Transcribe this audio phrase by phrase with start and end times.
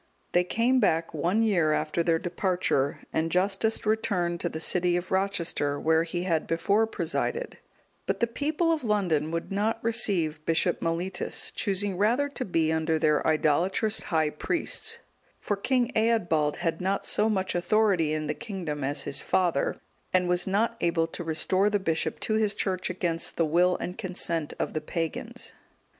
[0.31, 5.11] They came back one year after their departure, and Justus returned to the city of
[5.11, 7.59] Rochester, where he had before presided;
[8.07, 12.97] but the people of London would not receive Bishop Mellitus, choosing rather to be under
[12.97, 14.97] their idolatrous high priests;
[15.39, 19.79] for King Eadbald had not so much authority in the kingdom as his father,
[20.11, 23.99] and was not able to restore the bishop to his church against the will and
[23.99, 25.53] consent of the pagans.